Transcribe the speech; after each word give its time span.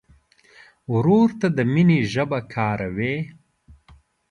ورور 0.93 1.29
ته 1.39 1.47
د 1.57 1.59
مینې 1.73 1.99
ژبه 2.13 2.39
کاروې. 2.53 3.15